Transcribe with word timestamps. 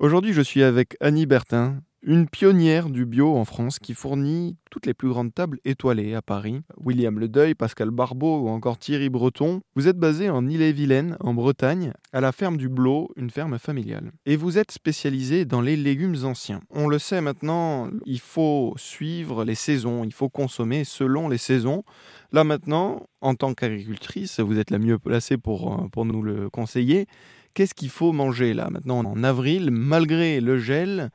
Aujourd'hui, 0.00 0.32
je 0.32 0.42
suis 0.42 0.62
avec 0.62 0.96
Annie 1.00 1.26
Bertin, 1.26 1.80
une 2.02 2.28
pionnière 2.28 2.88
du 2.88 3.04
bio 3.04 3.36
en 3.36 3.44
France 3.44 3.80
qui 3.80 3.94
fournit 3.94 4.56
toutes 4.70 4.86
les 4.86 4.94
plus 4.94 5.08
grandes 5.08 5.34
tables 5.34 5.58
étoilées 5.64 6.14
à 6.14 6.22
Paris. 6.22 6.60
William 6.76 7.18
Ledeuil, 7.18 7.56
Pascal 7.56 7.90
Barbeau 7.90 8.42
ou 8.42 8.48
encore 8.48 8.78
Thierry 8.78 9.08
Breton. 9.08 9.60
Vous 9.74 9.88
êtes 9.88 9.98
basé 9.98 10.30
en 10.30 10.46
Ille-et-Vilaine, 10.46 11.16
en 11.18 11.34
Bretagne, 11.34 11.92
à 12.12 12.20
la 12.20 12.30
ferme 12.30 12.58
du 12.58 12.68
Blot, 12.68 13.10
une 13.16 13.30
ferme 13.30 13.58
familiale. 13.58 14.12
Et 14.24 14.36
vous 14.36 14.56
êtes 14.56 14.70
spécialisé 14.70 15.44
dans 15.44 15.62
les 15.62 15.74
légumes 15.74 16.24
anciens. 16.24 16.60
On 16.70 16.86
le 16.86 17.00
sait 17.00 17.20
maintenant, 17.20 17.90
il 18.06 18.20
faut 18.20 18.74
suivre 18.76 19.44
les 19.44 19.56
saisons, 19.56 20.04
il 20.04 20.12
faut 20.12 20.28
consommer 20.28 20.84
selon 20.84 21.28
les 21.28 21.38
saisons. 21.38 21.82
Là 22.30 22.44
maintenant, 22.44 23.08
en 23.20 23.34
tant 23.34 23.52
qu'agricultrice, 23.52 24.38
vous 24.38 24.60
êtes 24.60 24.70
la 24.70 24.78
mieux 24.78 25.00
placée 25.00 25.38
pour, 25.38 25.72
euh, 25.72 25.88
pour 25.88 26.04
nous 26.04 26.22
le 26.22 26.48
conseiller. 26.50 27.08
Qu'est-ce 27.54 27.74
qu'il 27.74 27.90
faut 27.90 28.12
manger 28.12 28.54
là 28.54 28.68
maintenant 28.70 28.98
en 28.98 29.24
avril, 29.24 29.70
malgré 29.70 30.40
le 30.40 30.58
gel? 30.58 31.10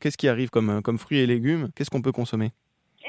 Qu'est-ce 0.00 0.18
qui 0.18 0.28
arrive 0.28 0.50
comme, 0.50 0.82
comme 0.82 0.98
fruits 0.98 1.20
et 1.20 1.26
légumes? 1.26 1.68
Qu'est-ce 1.74 1.90
qu'on 1.90 2.02
peut 2.02 2.12
consommer? 2.12 2.50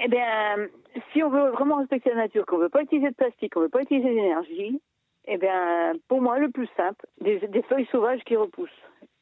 Eh 0.03 0.07
bien, 0.07 0.67
si 1.11 1.23
on 1.23 1.29
veut 1.29 1.49
vraiment 1.51 1.77
respecter 1.77 2.09
la 2.11 2.17
nature, 2.17 2.45
qu'on 2.45 2.57
ne 2.57 2.63
veut 2.63 2.69
pas 2.69 2.83
utiliser 2.83 3.09
de 3.09 3.15
plastique, 3.15 3.53
qu'on 3.53 3.61
ne 3.61 3.65
veut 3.65 3.71
pas 3.71 3.81
utiliser 3.81 4.09
d'énergie, 4.09 4.81
eh 5.27 5.37
bien, 5.37 5.93
pour 6.07 6.21
moi, 6.21 6.37
le 6.37 6.51
plus 6.51 6.69
simple, 6.77 7.05
des 7.21 7.39
feuilles 7.67 7.87
sauvages 7.91 8.21
qui 8.25 8.35
repoussent. 8.35 8.69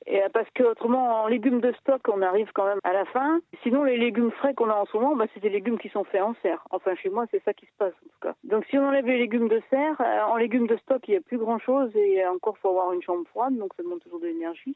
Et 0.05 0.21
euh, 0.21 0.27
parce 0.33 0.49
que 0.51 0.63
autrement, 0.63 1.23
en 1.23 1.27
légumes 1.27 1.61
de 1.61 1.71
stock, 1.73 2.01
on 2.09 2.21
arrive 2.21 2.51
quand 2.53 2.65
même 2.65 2.79
à 2.83 2.93
la 2.93 3.05
fin. 3.05 3.39
Sinon, 3.61 3.83
les 3.83 3.97
légumes 3.97 4.31
frais 4.31 4.53
qu'on 4.53 4.69
a 4.69 4.75
en 4.75 4.85
ce 4.85 4.97
moment, 4.97 5.15
bah, 5.15 5.25
c'est 5.33 5.39
des 5.39 5.49
légumes 5.49 5.77
qui 5.77 5.89
sont 5.89 6.03
faits 6.03 6.21
en 6.21 6.35
serre. 6.41 6.65
Enfin, 6.71 6.95
chez 6.95 7.09
moi, 7.09 7.25
c'est 7.31 7.43
ça 7.43 7.53
qui 7.53 7.65
se 7.65 7.71
passe 7.77 7.93
en 7.93 8.09
tout 8.09 8.19
cas. 8.21 8.35
Donc, 8.43 8.65
si 8.65 8.77
on 8.77 8.87
enlève 8.87 9.05
les 9.05 9.17
légumes 9.17 9.47
de 9.47 9.61
serre, 9.69 9.99
euh, 10.01 10.21
en 10.23 10.35
légumes 10.35 10.67
de 10.67 10.77
stock, 10.77 11.01
il 11.07 11.11
n'y 11.11 11.17
a 11.17 11.21
plus 11.21 11.37
grand-chose 11.37 11.95
et 11.95 12.25
encore, 12.25 12.57
faut 12.57 12.69
avoir 12.69 12.91
une 12.93 13.01
chambre 13.01 13.25
froide, 13.29 13.57
donc 13.57 13.73
ça 13.75 13.83
demande 13.83 14.01
toujours 14.01 14.19
de 14.19 14.27
l'énergie. 14.27 14.75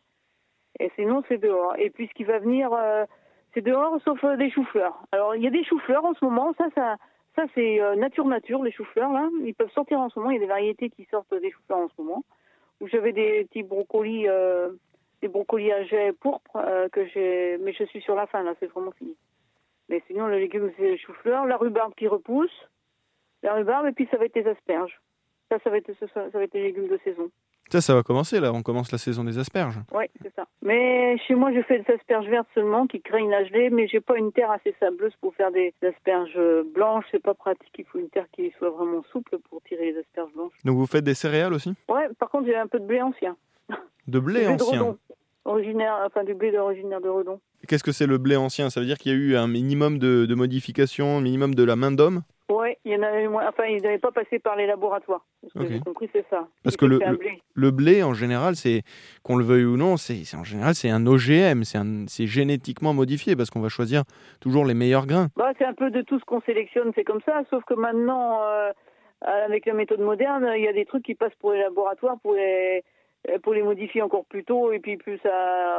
Et 0.79 0.91
sinon, 0.95 1.23
c'est 1.27 1.39
dehors. 1.39 1.75
Et 1.77 1.89
puis, 1.89 2.07
ce 2.07 2.13
qui 2.13 2.23
va 2.23 2.39
venir, 2.39 2.71
euh, 2.71 3.05
c'est 3.53 3.61
dehors, 3.61 3.99
sauf 4.05 4.23
des 4.37 4.49
choux-fleurs. 4.49 4.97
Alors, 5.11 5.35
il 5.35 5.43
y 5.43 5.47
a 5.47 5.51
des 5.51 5.63
choux-fleurs 5.63 6.05
en 6.05 6.13
ce 6.13 6.23
moment. 6.23 6.53
Ça, 6.57 6.67
ça, 6.75 6.95
ça 7.35 7.43
c'est 7.53 7.81
euh, 7.81 7.95
nature-nature, 7.95 8.63
les 8.63 8.71
choux-fleurs, 8.71 9.11
là. 9.11 9.27
Ils 9.43 9.55
peuvent 9.55 9.71
sortir 9.71 9.99
en 9.99 10.09
ce 10.09 10.19
moment. 10.19 10.31
Il 10.31 10.35
y 10.35 10.37
a 10.37 10.41
des 10.41 10.47
variétés 10.47 10.89
qui 10.89 11.05
sortent 11.11 11.33
des 11.33 11.51
choux-fleurs 11.51 11.79
en 11.79 11.89
ce 11.89 12.01
moment. 12.01 12.23
Où 12.79 12.87
j'avais 12.87 13.11
des 13.11 13.45
petits 13.45 13.63
brocolis 13.63 14.27
des 15.21 15.27
brocolis 15.27 15.71
à 15.71 15.83
jet 15.83 16.13
pourpre 16.13 16.55
euh, 16.55 16.87
que 16.89 17.05
j'ai, 17.07 17.57
mais 17.59 17.73
je 17.73 17.83
suis 17.85 18.01
sur 18.01 18.15
la 18.15 18.27
fin 18.27 18.43
là, 18.43 18.53
c'est 18.59 18.67
vraiment 18.67 18.91
fini. 18.91 19.15
Mais 19.89 20.03
sinon, 20.07 20.27
le 20.27 20.37
légume 20.37 20.71
c'est 20.77 20.91
le 20.91 20.97
chou-fleur, 20.97 21.45
la 21.45 21.57
rhubarbe 21.57 21.93
qui 21.95 22.07
repousse, 22.07 22.67
la 23.43 23.53
rhubarbe 23.53 23.87
et 23.87 23.91
puis 23.91 24.07
ça 24.11 24.17
va 24.17 24.25
être 24.25 24.35
les 24.35 24.47
asperges. 24.47 24.99
Ça, 25.49 25.57
ça 25.63 25.69
va 25.69 25.77
être, 25.77 25.91
ça, 26.13 26.21
va 26.33 26.43
être 26.43 26.53
les 26.53 26.63
légumes 26.63 26.89
de 26.89 26.99
saison. 27.03 27.29
Ça, 27.69 27.81
ça 27.81 27.93
va 27.93 28.03
commencer 28.03 28.39
là. 28.39 28.53
On 28.53 28.61
commence 28.61 28.91
la 28.91 28.97
saison 28.97 29.23
des 29.23 29.37
asperges. 29.37 29.79
Oui, 29.93 30.05
c'est 30.21 30.33
ça. 30.35 30.45
Mais 30.61 31.17
chez 31.19 31.35
moi, 31.35 31.53
je 31.53 31.61
fais 31.61 31.79
des 31.79 31.93
asperges 31.93 32.27
vertes 32.27 32.47
seulement 32.53 32.87
qui 32.87 33.01
craignent 33.01 33.29
la 33.29 33.43
gelée, 33.45 33.69
mais 33.69 33.87
j'ai 33.87 33.99
pas 33.99 34.17
une 34.17 34.31
terre 34.31 34.51
assez 34.51 34.73
sableuse 34.79 35.13
pour 35.19 35.35
faire 35.35 35.51
des 35.51 35.73
asperges 35.85 36.37
blanches. 36.73 37.05
C'est 37.11 37.21
pas 37.21 37.33
pratique. 37.33 37.73
Il 37.77 37.85
faut 37.85 37.99
une 37.99 38.09
terre 38.09 38.27
qui 38.31 38.53
soit 38.57 38.69
vraiment 38.69 39.03
souple 39.11 39.37
pour 39.49 39.61
tirer 39.63 39.91
les 39.91 39.99
asperges 39.99 40.31
blanches. 40.33 40.53
Donc 40.63 40.77
vous 40.77 40.85
faites 40.85 41.03
des 41.03 41.13
céréales 41.13 41.53
aussi? 41.53 41.73
Ouais. 41.89 42.07
Par 42.19 42.29
contre, 42.29 42.45
j'ai 42.45 42.55
un 42.55 42.67
peu 42.67 42.79
de 42.79 42.85
blé 42.85 43.01
ancien. 43.01 43.35
De 44.07 44.19
blé 44.19 44.47
ancien 44.47 44.97
originaire, 45.57 45.95
enfin 46.05 46.23
du 46.23 46.33
blé 46.33 46.55
originaire 46.57 47.01
de 47.01 47.09
Redon. 47.09 47.39
Qu'est-ce 47.67 47.83
que 47.83 47.91
c'est 47.91 48.07
le 48.07 48.17
blé 48.17 48.35
ancien? 48.35 48.69
Ça 48.69 48.79
veut 48.79 48.85
dire 48.85 48.97
qu'il 48.97 49.11
y 49.11 49.15
a 49.15 49.17
eu 49.17 49.35
un 49.35 49.47
minimum 49.47 49.97
de, 49.97 50.25
de 50.25 50.35
modifications, 50.35 51.17
un 51.17 51.21
minimum 51.21 51.55
de 51.55 51.63
la 51.63 51.75
main 51.75 51.91
d'homme? 51.91 52.21
Oui, 52.49 52.69
il 52.85 52.93
y 52.93 52.95
en 52.95 53.03
avait 53.03 53.27
moins. 53.27 53.45
Enfin, 53.49 53.65
ils 53.65 53.81
n'avaient 53.81 53.97
pas 53.97 54.11
passé 54.11 54.39
par 54.39 54.55
les 54.55 54.67
laboratoires. 54.67 55.25
Ce 55.47 55.59
que 55.59 55.67
j'ai 55.67 55.79
compris, 55.81 56.09
c'est 56.13 56.25
ça. 56.29 56.47
Parce 56.63 56.77
que 56.77 56.85
le, 56.85 56.97
blé. 56.97 57.41
le, 57.53 57.71
blé, 57.71 58.03
en 58.03 58.13
général, 58.13 58.55
c'est 58.55 58.83
qu'on 59.23 59.35
le 59.35 59.43
veuille 59.43 59.65
ou 59.65 59.75
non, 59.75 59.97
c'est 59.97 60.23
en 60.33 60.45
général 60.45 60.73
c'est 60.73 60.89
un 60.89 61.05
OGM, 61.05 61.63
c'est 61.63 62.25
génétiquement 62.25 62.93
modifié 62.93 63.35
parce 63.35 63.49
qu'on 63.49 63.59
va 63.59 63.67
choisir 63.67 64.03
toujours 64.39 64.63
les 64.63 64.75
meilleurs 64.75 65.07
grains. 65.07 65.27
Bah, 65.35 65.51
c'est 65.57 65.65
un 65.65 65.73
peu 65.73 65.91
de 65.91 66.01
tout 66.01 66.19
ce 66.19 66.25
qu'on 66.25 66.39
sélectionne, 66.41 66.91
c'est 66.95 67.03
comme 67.03 67.21
ça. 67.25 67.41
Sauf 67.49 67.65
que 67.65 67.73
maintenant, 67.73 68.41
euh, 68.43 68.71
avec 69.21 69.65
la 69.65 69.73
méthode 69.73 69.99
moderne, 69.99 70.49
il 70.55 70.63
y 70.63 70.69
a 70.69 70.73
des 70.73 70.85
trucs 70.85 71.03
qui 71.03 71.15
passent 71.15 71.35
pour 71.41 71.51
les 71.51 71.59
laboratoires, 71.59 72.17
pour 72.21 72.33
les 72.33 72.81
pour 73.43 73.53
les 73.53 73.63
modifier 73.63 74.01
encore 74.01 74.25
plus 74.25 74.43
tôt 74.43 74.71
et 74.71 74.79
puis 74.79 74.97
plus 74.97 75.19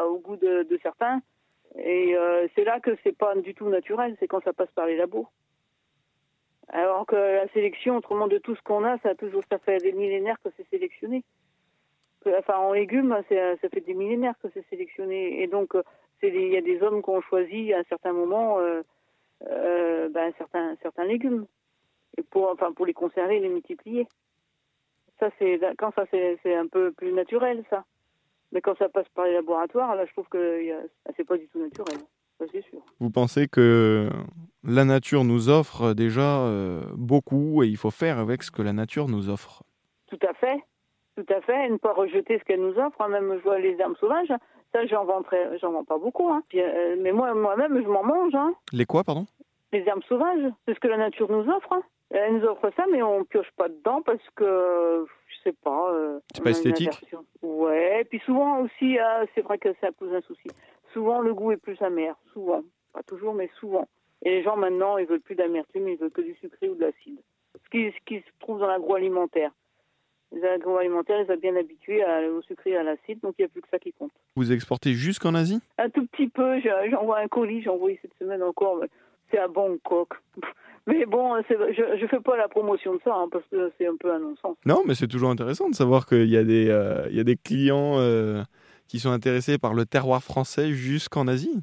au 0.09 0.19
goût 0.19 0.37
de, 0.37 0.79
certains. 0.83 1.21
Et 1.77 2.17
euh, 2.17 2.47
c'est 2.55 2.65
là 2.65 2.81
que 2.81 2.97
c'est 3.03 3.17
pas 3.17 3.35
du 3.37 3.55
tout 3.55 3.69
naturel, 3.69 4.17
c'est 4.19 4.27
quand 4.27 4.43
ça 4.43 4.53
passe 4.53 4.71
par 4.75 4.87
les 4.87 4.97
labos. 4.97 5.29
Alors 6.69 7.07
que 7.07 7.17
la 7.17 7.49
sélection, 7.49 7.97
autrement 7.97 8.27
de 8.27 8.39
tout 8.39 8.55
ce 8.55 8.63
qu'on 8.63 8.85
a, 8.85 8.99
ça 8.99 9.11
a 9.11 9.15
toujours, 9.15 9.43
ça 9.51 9.59
fait 9.59 9.79
des 9.79 9.93
millénaires 9.93 10.39
que 10.43 10.51
c'est 10.57 10.69
sélectionné. 10.69 11.25
Enfin, 12.27 12.59
en 12.59 12.73
légumes, 12.73 13.17
ça 13.31 13.69
fait 13.71 13.81
des 13.81 13.95
millénaires 13.95 14.35
que 14.43 14.49
c'est 14.53 14.67
sélectionné. 14.69 15.43
Et 15.43 15.47
donc, 15.47 15.75
il 16.23 16.49
y 16.49 16.57
a 16.57 16.61
des 16.61 16.83
hommes 16.83 17.03
qui 17.03 17.11
ont 17.11 17.21
choisi 17.21 17.73
à 17.73 17.79
un 17.79 17.85
certain 17.85 18.13
moment 18.13 18.59
euh, 18.59 18.83
euh, 19.47 20.09
ben, 20.09 20.33
certains, 20.37 21.05
légumes, 21.05 21.47
et 22.17 22.23
pour, 22.23 22.51
enfin, 22.51 22.73
pour 22.73 22.87
les 22.87 22.95
conserver 22.95 23.39
les 23.39 23.49
multiplier. 23.49 24.07
Ça, 25.21 25.31
c'est 25.39 25.61
quand 25.79 25.93
ça 25.95 26.05
c'est 26.11 26.55
un 26.55 26.67
peu 26.67 26.93
plus 26.93 27.12
naturel, 27.12 27.65
ça. 27.71 27.84
Mais 28.53 28.61
quand 28.61 28.77
ça 28.79 28.89
passe 28.89 29.09
par 29.15 29.27
les 29.27 29.34
laboratoires, 29.34 29.95
là, 29.95 30.06
je 30.06 30.12
trouve 30.12 30.29
que 30.29 30.62
c'est 31.17 31.25
pas 31.25 31.37
du 31.37 31.49
tout 31.49 31.59
naturel. 31.59 31.99
Ça, 32.39 32.47
c'est 32.53 32.62
sûr. 32.62 32.79
Vous 33.01 33.11
pensez 33.11 33.49
que 33.49 34.09
la 34.62 34.84
nature 34.84 35.25
nous 35.25 35.49
offre 35.49 35.93
déjà 35.93 36.41
euh, 36.41 36.83
beaucoup 36.95 37.62
et 37.62 37.67
il 37.67 37.77
faut 37.77 37.91
faire 37.91 38.19
avec 38.19 38.43
ce 38.43 38.51
que 38.51 38.62
la 38.62 38.73
nature 38.73 39.09
nous 39.09 39.29
offre? 39.29 39.65
Tout 40.06 40.19
à 40.27 40.33
fait. 40.34 40.62
Tout 41.17 41.27
à 41.35 41.41
fait. 41.41 41.67
Et 41.67 41.71
ne 41.71 41.79
pas 41.79 41.93
rejeter 41.93 42.39
ce 42.39 42.45
qu'elle 42.45 42.61
nous 42.61 42.79
offre. 42.79 43.00
Hein. 43.00 43.09
Même 43.09 43.37
je 43.39 43.43
vois 43.43 43.59
les 43.59 43.77
herbes 43.81 43.97
sauvages. 43.99 44.33
Ça, 44.73 44.87
j'en 44.87 45.05
vends, 45.05 45.23
vends 45.62 45.85
pas 45.85 45.99
beaucoup. 45.99 46.29
Hein. 46.31 46.43
Euh, 46.55 46.97
mais 47.00 47.11
moi, 47.12 47.35
moi-même, 47.35 47.83
je 47.83 47.89
m'en 47.89 48.05
mange. 48.05 48.35
Hein. 48.35 48.55
Les 48.73 48.85
quoi, 48.85 49.03
pardon? 49.03 49.27
Les 49.73 49.81
herbes 49.81 50.05
sauvages. 50.09 50.53
C'est 50.67 50.75
ce 50.75 50.81
que 50.81 50.89
la 50.89 50.97
nature 50.97 51.31
nous 51.31 51.50
offre. 51.50 51.75
Elle 52.11 52.37
nous 52.37 52.45
offre 52.45 52.71
ça, 52.75 52.85
mais 52.91 53.03
on 53.03 53.25
pioche 53.25 53.51
pas 53.57 53.69
dedans 53.69 54.01
parce 54.03 54.23
que 54.35 55.07
je 55.27 55.37
sais 55.43 55.57
pas. 55.63 55.93
Euh, 55.93 56.21
c'est 56.35 56.43
pas 56.43 56.51
esthétique. 56.51 57.05
Ouais. 57.43 58.05
Puis 58.05 58.21
souvent 58.21 58.61
aussi, 58.61 58.99
euh, 58.99 59.27
c'est 59.35 59.43
vrai 59.43 59.59
que 59.59 59.69
ça 59.81 59.93
pose 59.93 60.15
un 60.15 60.23
souci. 60.23 60.49
Souvent, 60.93 61.21
le 61.21 61.35
goût 61.35 61.53
est 61.53 61.59
plus 61.59 61.81
amer. 61.83 62.17
Souvent, 62.33 62.63
pas 62.95 63.03
toujours, 63.03 63.35
mais 63.35 63.51
souvent. 63.61 63.87
Et 64.23 64.31
les 64.31 64.43
gens 64.43 64.57
maintenant, 64.57 64.97
ils 64.97 65.07
veulent 65.07 65.21
plus 65.21 65.35
d'amertume, 65.35 65.89
ils 65.89 65.99
veulent 65.99 66.11
que 66.11 66.23
du 66.23 66.35
sucré 66.37 66.69
ou 66.69 66.75
de 66.75 66.81
l'acide. 66.81 67.19
Ce 67.63 67.71
qui, 67.71 67.93
ce 67.93 68.05
qui 68.07 68.21
se 68.21 68.31
trouve 68.41 68.59
dans 68.59 68.67
l'agroalimentaire. 68.67 69.51
Les 70.33 70.45
agroalimentaires, 70.45 71.21
ils 71.21 71.27
sont 71.27 71.37
bien 71.41 71.57
habitués 71.57 72.05
au 72.05 72.43
sucré 72.43 72.71
et 72.71 72.77
à 72.77 72.83
l'acide, 72.83 73.21
donc 73.21 73.35
il 73.39 73.43
n'y 73.43 73.47
a 73.47 73.49
plus 73.49 73.63
que 73.63 73.69
ça 73.71 73.79
qui 73.79 73.93
compte. 73.93 74.13
Vous 74.37 74.53
exportez 74.53 74.93
jusqu'en 74.93 75.35
Asie? 75.35 75.61
Un 75.79 75.89
tout 75.89 76.07
petit 76.07 76.29
peu. 76.29 76.61
J'envoie 76.61 77.19
un 77.19 77.29
colis, 77.29 77.63
j'ai 77.63 77.71
envoyé 77.71 77.99
cette 78.03 78.15
semaine 78.19 78.43
encore. 78.43 78.83
C'est 79.31 79.39
à 79.39 79.49
Bangkok. 79.49 80.15
Mais 80.88 81.04
bon, 81.04 81.37
je 81.43 82.03
ne 82.03 82.09
fais 82.09 82.21
pas 82.21 82.38
la 82.38 82.49
promotion 82.49 82.94
de 82.94 83.00
ça 83.04 83.15
hein, 83.15 83.28
parce 83.31 83.44
que 83.49 83.71
c'est 83.76 83.87
un 83.87 83.97
peu 83.97 84.10
un 84.10 84.21
non-sens. 84.21 84.56
Non, 84.65 84.84
mais 84.87 84.94
c'est 84.94 85.06
toujours 85.06 85.28
intéressant 85.28 85.69
de 85.69 85.75
savoir 85.75 86.06
qu'il 86.06 86.31
y, 86.31 86.37
a 86.38 86.44
des, 86.44 86.71
euh, 86.71 87.06
il 87.10 87.16
y 87.16 87.21
a 87.21 87.25
des 87.25 87.37
clients 87.37 87.99
euh, 87.99 88.43
qui 88.87 88.99
sont 88.99 89.10
intéressés 89.10 89.59
par 89.59 89.75
le 89.75 89.84
terroir 89.84 90.22
français 90.22 90.72
jusqu'en 90.72 91.28
Asie. 91.28 91.62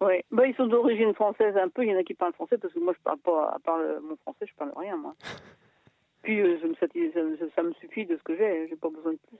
Oui, 0.00 0.14
bah, 0.30 0.46
ils 0.46 0.54
sont 0.54 0.68
d'origine 0.68 1.12
française 1.12 1.56
un 1.56 1.68
peu. 1.70 1.82
Il 1.82 1.90
y 1.90 1.94
en 1.94 1.98
a 1.98 2.04
qui 2.04 2.14
parlent 2.14 2.34
français 2.34 2.56
parce 2.56 2.72
que 2.72 2.78
moi, 2.78 2.94
je 2.96 3.02
parle 3.02 3.18
pas, 3.18 3.52
à 3.52 3.58
part 3.58 3.80
mon 4.00 4.14
français, 4.18 4.46
je 4.46 4.54
parle 4.54 4.72
rien, 4.76 4.96
moi. 4.96 5.16
Puis, 6.22 6.40
euh, 6.40 6.56
ça, 6.78 7.62
me 7.64 7.72
suffit 7.80 8.06
de 8.06 8.16
ce 8.16 8.22
que 8.22 8.36
j'ai. 8.36 8.68
J'ai 8.68 8.76
pas 8.76 8.90
besoin 8.90 9.14
de 9.14 9.18
plus. 9.26 9.38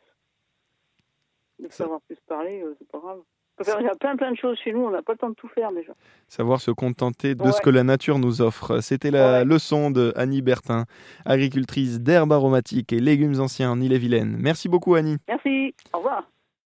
De 1.60 1.72
savoir 1.72 2.00
plus 2.00 2.18
parler, 2.26 2.64
c'est 2.76 2.88
pas 2.88 2.98
grave. 2.98 3.20
Il 3.60 3.84
y 3.84 3.88
a 3.88 3.94
plein 3.94 4.16
plein 4.16 4.32
de 4.32 4.36
choses 4.36 4.58
chez 4.58 4.72
nous, 4.72 4.80
on 4.80 4.90
n'a 4.90 5.02
pas 5.02 5.12
le 5.12 5.18
temps 5.18 5.30
de 5.30 5.34
tout 5.34 5.48
faire 5.48 5.72
déjà. 5.72 5.92
Savoir 6.26 6.60
se 6.60 6.70
contenter 6.70 7.34
de 7.34 7.50
ce 7.52 7.60
que 7.60 7.70
la 7.70 7.84
nature 7.84 8.18
nous 8.18 8.40
offre. 8.40 8.80
C'était 8.80 9.10
la 9.10 9.44
leçon 9.44 9.90
de 9.90 10.12
Annie 10.16 10.42
Bertin, 10.42 10.84
agricultrice 11.24 12.00
d'herbes 12.00 12.32
aromatiques 12.32 12.92
et 12.92 13.00
légumes 13.00 13.40
anciens 13.40 13.70
en 13.70 13.80
Ille-et-Vilaine. 13.80 14.36
Merci 14.38 14.68
beaucoup 14.68 14.94
Annie. 14.94 15.16
Merci, 15.28 15.74
au 15.92 15.98
revoir. 15.98 16.24